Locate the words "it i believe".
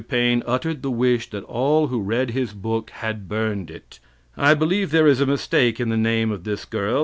3.69-4.89